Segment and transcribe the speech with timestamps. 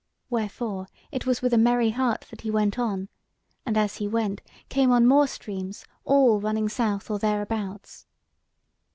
[0.31, 3.07] Wherefore it was with a merry heart that he went on,
[3.67, 8.07] and as he went, came on more streams, all running south or thereabouts.